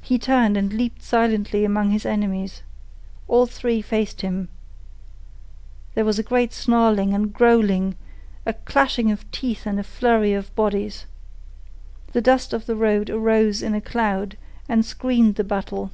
He 0.00 0.18
turned 0.18 0.56
and 0.56 0.72
leaped 0.72 1.02
silently 1.02 1.66
among 1.66 1.90
his 1.90 2.06
enemies. 2.06 2.62
All 3.28 3.44
three 3.44 3.82
faced 3.82 4.22
him. 4.22 4.48
There 5.94 6.06
was 6.06 6.18
a 6.18 6.22
great 6.22 6.54
snarling 6.54 7.12
and 7.12 7.30
growling, 7.30 7.94
a 8.46 8.54
clashing 8.54 9.10
of 9.10 9.30
teeth 9.32 9.66
and 9.66 9.78
a 9.78 9.84
flurry 9.84 10.32
of 10.32 10.54
bodies. 10.54 11.04
The 12.14 12.22
dust 12.22 12.54
of 12.54 12.64
the 12.64 12.74
road 12.74 13.10
arose 13.10 13.62
in 13.62 13.74
a 13.74 13.82
cloud 13.82 14.38
and 14.66 14.82
screened 14.82 15.34
the 15.34 15.44
battle. 15.44 15.90